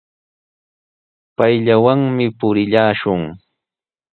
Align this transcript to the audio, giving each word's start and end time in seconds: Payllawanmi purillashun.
Payllawanmi 1.37 2.25
purillashun. 2.39 3.21